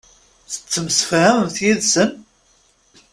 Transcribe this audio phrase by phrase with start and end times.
[0.51, 2.11] Tettemsefhamemt yid-sen?